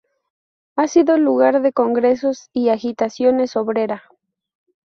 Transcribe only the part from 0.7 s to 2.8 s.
Ha sido lugar de congresos y